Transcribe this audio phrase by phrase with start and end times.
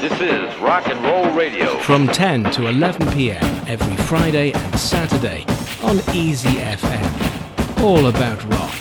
[0.00, 1.78] This is Rock and Roll Radio.
[1.78, 3.42] From 10 to 11 p.m.
[3.66, 5.44] every Friday and Saturday
[5.82, 7.80] on Easy FM.
[7.82, 8.74] All about rock.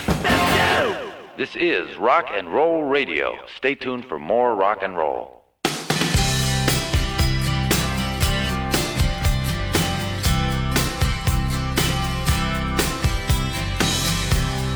[1.37, 3.37] This is Rock and Roll Radio.
[3.57, 5.43] Stay tuned for more rock and roll.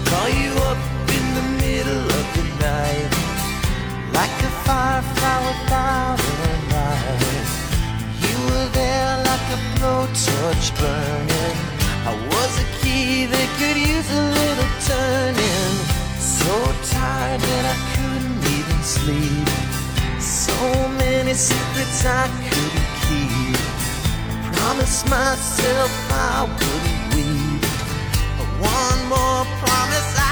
[0.05, 0.77] Call you up
[1.17, 3.09] in the middle of the night
[4.13, 6.28] Like a firefly without
[8.79, 11.57] there like a blowtorch burning.
[12.11, 15.73] I was a key that could use a little turning.
[16.39, 16.53] So
[16.95, 19.49] tired that I couldn't even sleep.
[20.19, 20.57] So
[21.03, 23.59] many secrets I couldn't keep.
[24.55, 27.63] Promised myself I wouldn't weep.
[28.79, 30.28] One more promise I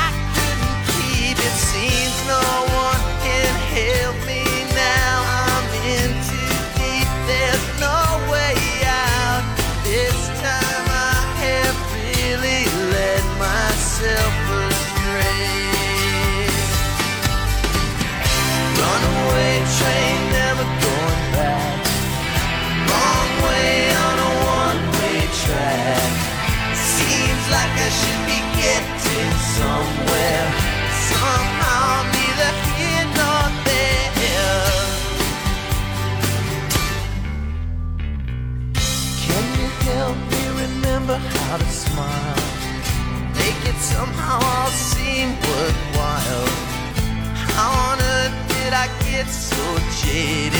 [50.17, 50.56] it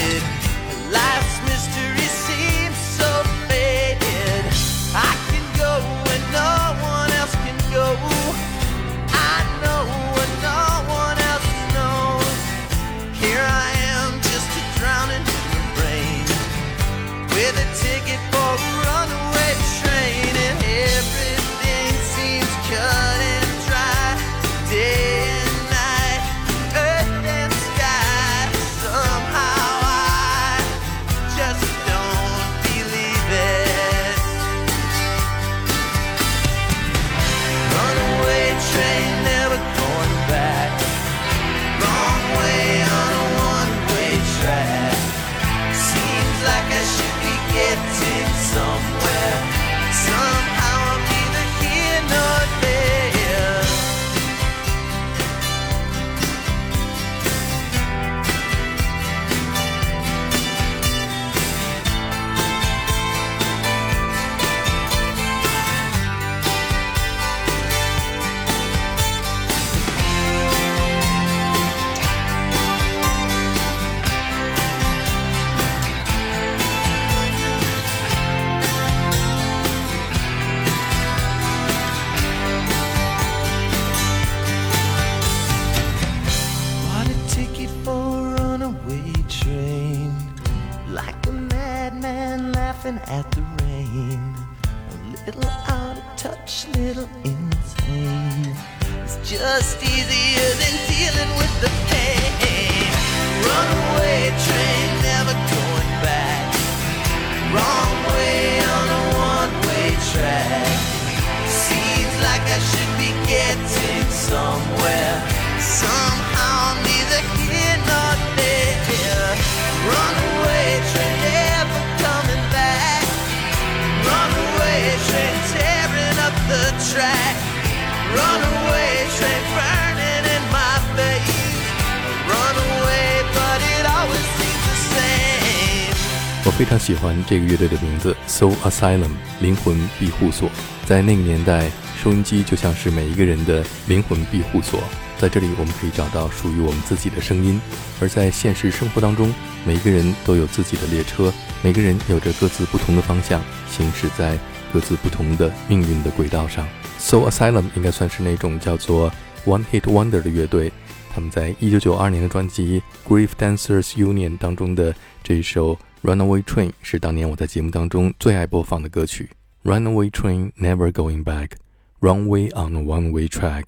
[136.58, 140.50] 非常喜欢这个乐队的名字 Soul Asylum 灵魂庇护所。
[140.88, 141.70] 在那个年代，
[142.02, 144.82] 收音机就像是每一个人的灵魂庇护所，
[145.20, 147.62] 在这里我们可以找到属于我们自己的声音。
[148.02, 149.32] 而在现实生活当中，
[149.68, 151.32] 每一个人都有自己的列车，
[151.62, 153.40] 每个人有着各自不同的方向，
[153.70, 154.36] 行驶在
[154.74, 156.68] 各自不同的命运的轨道上。
[157.00, 159.12] Soul Asylum 应该算是那种叫做
[159.46, 160.74] One Hit Wonder 的乐队。
[161.14, 162.82] 他们在1992年的专辑
[163.12, 164.94] 《Grief Dancers Union》当中的
[165.24, 169.30] 这一首《Runaway Train》是当年我在节目当中最爱播放的歌曲。
[169.64, 171.54] Runaway train never going back,
[172.00, 173.66] wrong way on a one-way track.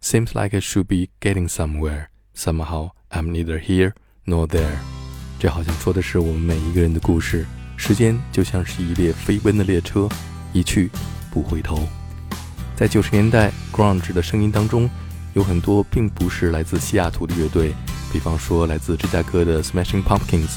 [0.00, 2.06] Seems like I should be getting somewhere.
[2.34, 3.92] Somehow I'm neither here
[4.24, 4.78] nor there.
[5.38, 7.44] 这好像说的是我们每一个人的故事。
[7.76, 10.08] 时间就像是一列飞奔的列车，
[10.52, 10.88] 一去
[11.32, 11.86] 不回头。
[12.76, 14.88] 在九十年代，grunge 的声音当中，
[15.34, 17.74] 有很多并不是来自西雅图的乐队，
[18.12, 20.56] 比方说来自芝加哥的 Smashing Pumpkins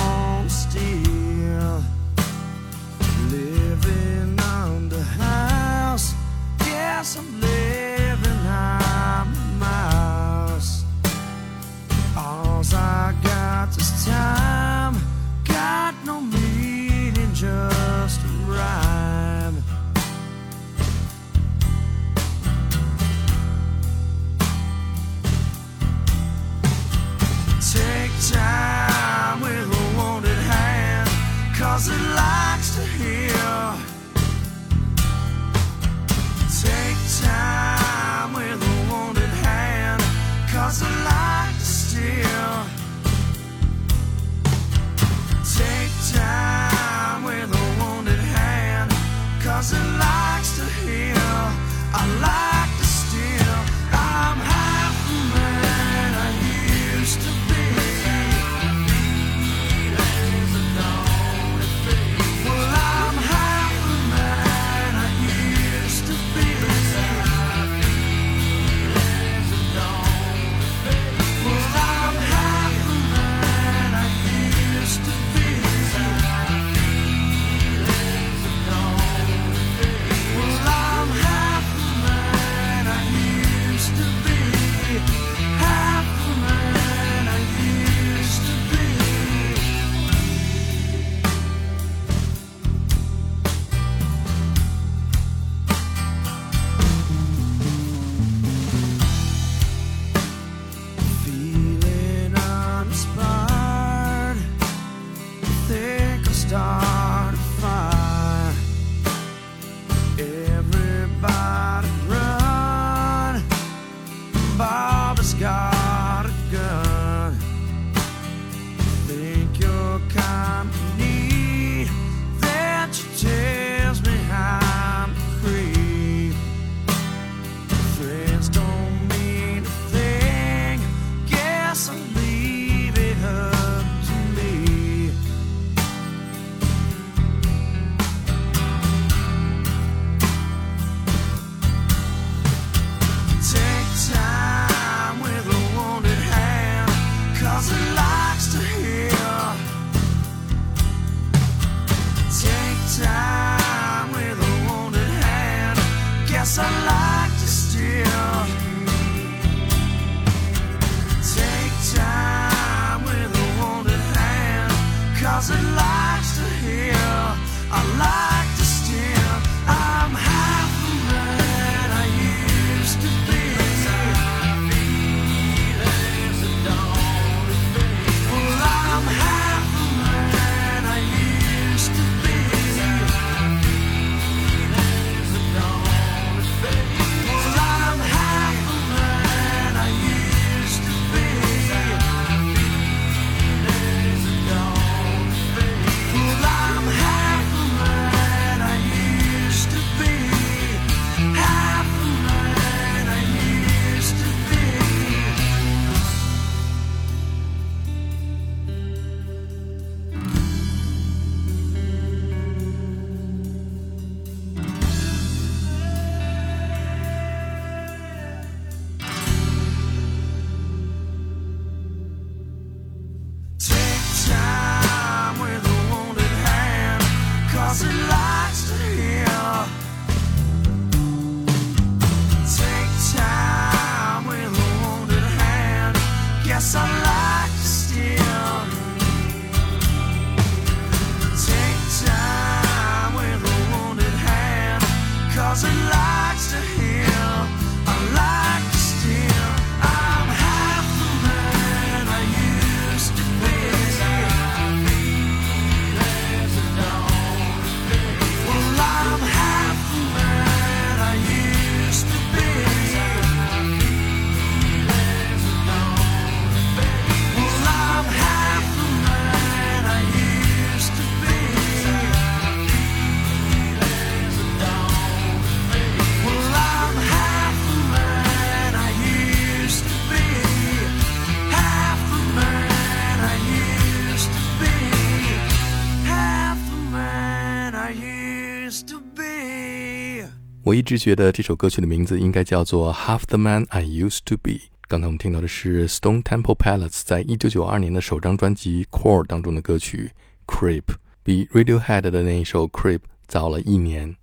[290.63, 294.51] 我一直觉得这首歌曲的名字应该叫做《Half the Man I Used to Be》。
[294.87, 300.11] 刚才我们听到的是 Stone Temple Pilots 在一九九二年的首张专辑《Core》当中的歌曲
[300.53, 300.81] 《Creep》，
[301.23, 304.15] 比 Radiohead 的那一首《Creep》早了一年。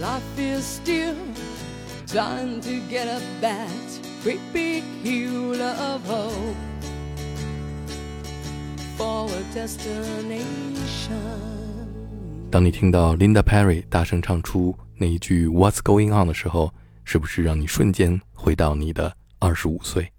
[0.00, 1.16] life is still
[2.06, 3.68] time to get up that
[4.22, 6.56] great big hill of hope
[8.96, 10.44] for a destination.
[12.50, 16.72] 当你听到 Linda Perry 大声唱出那一句 "What's going on" 的时候，
[17.04, 20.12] 是不是让你瞬间回到你的二十五岁？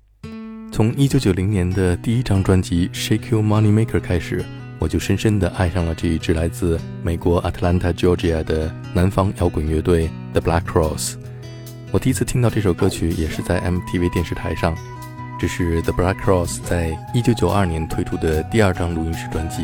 [0.71, 4.43] 从一九九零年的第一张专辑《Shake Your Money Maker》开始，
[4.79, 11.15] 我就深深地爱上了这一支来自美国 Atlanta, Georgia 的南方摇滚乐队 The Black Cross。
[11.91, 14.75] 我第一次听到这首歌曲也是在 MTV 电视台上，
[15.39, 19.63] 这是 The Black Cross 在一九九二年推出的第二张录音室专辑。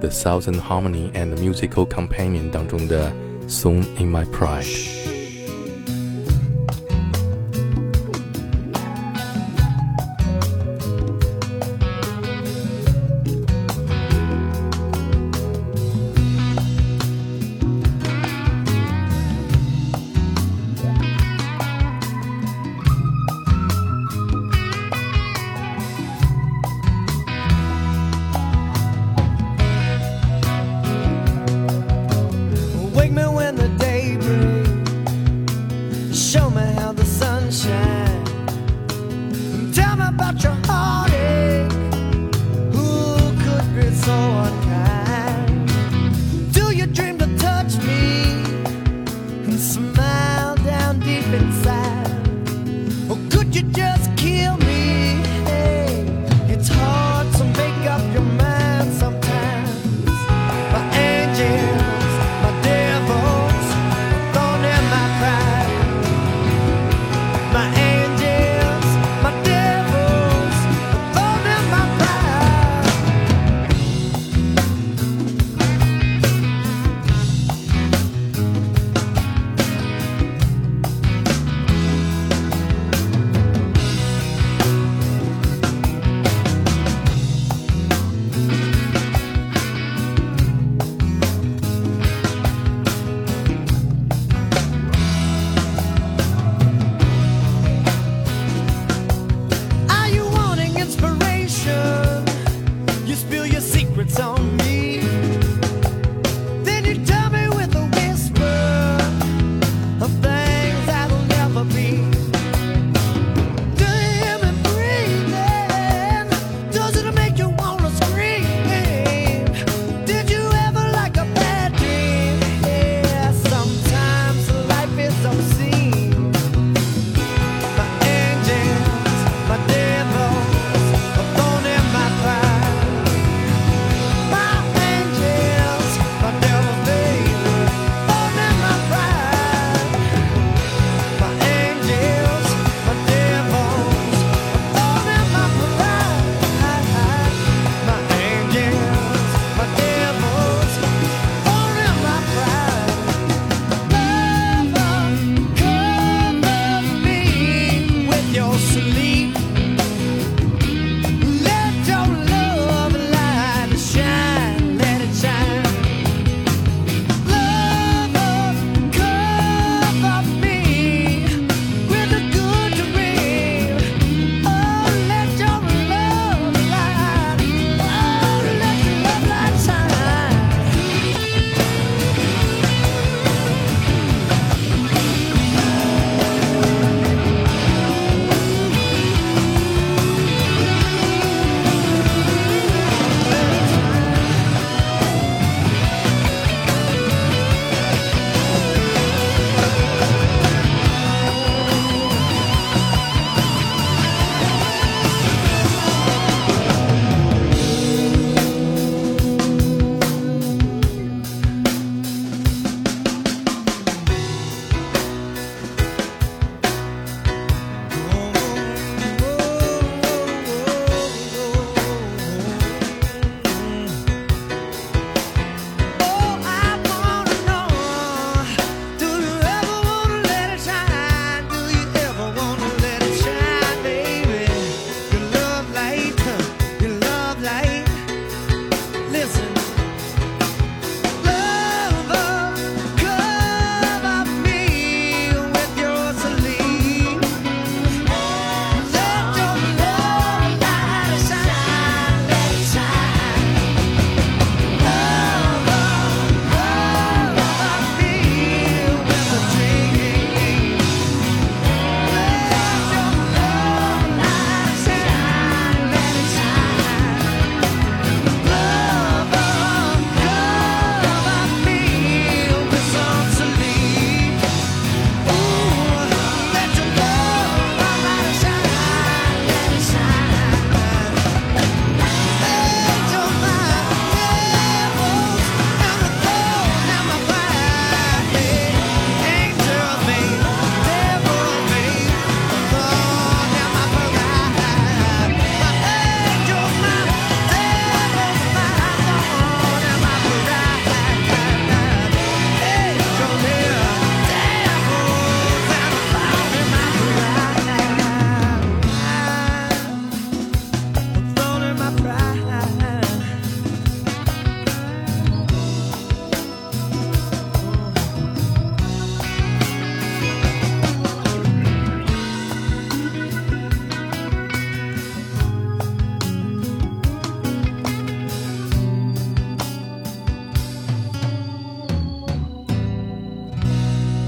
[0.00, 3.10] The Southern Harmony and Musical Companion 当中的
[3.48, 4.64] 《Soon in My Pride》。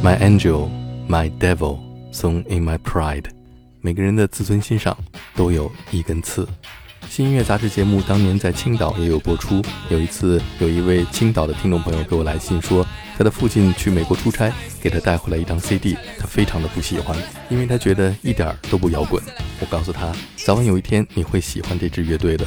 [0.07, 0.71] My angel,
[1.09, 1.81] my devil,
[2.13, 3.25] song in my pride。
[3.81, 4.97] 每个人的自尊心上
[5.35, 6.47] 都有一根刺。
[7.09, 9.61] 新音乐杂志节目当年在青岛也有播出。
[9.91, 12.87] 有一次，有一位青岛的听众朋友给我来信说，
[13.19, 19.21] 他的父亲去美国出差，给他带回来一张 CD，他非常的不喜欢，因为他觉得一点都不摇滚。
[19.59, 22.47] 我告诉他，早晚有一天你会喜欢这支乐队的，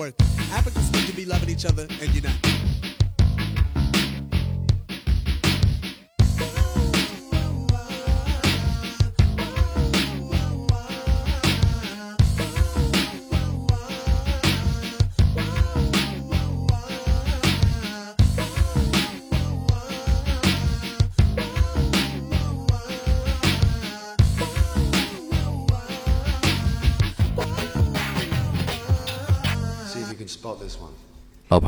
[0.00, 0.18] worth.
[0.52, 2.22] Africans need to be loving each other, and you're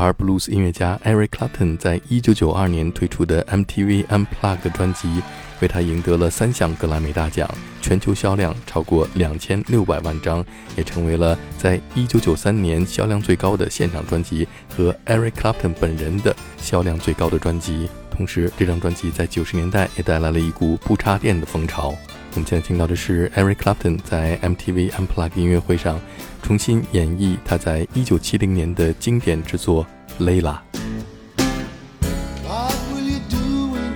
[0.02, 5.22] 牌 blues 音乐家 Eric Clapton 在一九九二年推出的 MTV Unplugged 专辑，
[5.60, 7.48] 为他赢得了三项格莱美大奖，
[7.80, 10.44] 全球销量超过两千六百万张，
[10.76, 17.88] 也成为了在一九九三年销量最高的现场专辑和 Eric Clapton 本人的销量最高的专辑。
[18.10, 21.94] 同时，这张专辑在九十年代也带来了一股不插电的风潮。
[22.34, 26.00] 我们现在听到的是 Eric Clapton 在 MTV Unplugged 音乐会上
[26.42, 29.86] 重新演绎他在一九七零年的经典之作
[30.24, 30.56] 《Layla》。
[32.46, 33.92] What will you do when